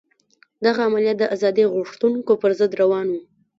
[0.65, 3.21] دغه عملیات د ازادي غوښتونکو پر ضد روان وو.